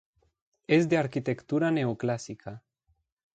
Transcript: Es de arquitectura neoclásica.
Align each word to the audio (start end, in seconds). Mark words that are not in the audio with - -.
Es 0.65 0.89
de 0.89 0.97
arquitectura 0.97 1.69
neoclásica. 1.69 2.63